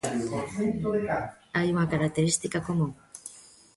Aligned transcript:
Hai 1.55 1.67
unha 1.73 1.89
característica 1.93 2.59
común. 2.67 2.91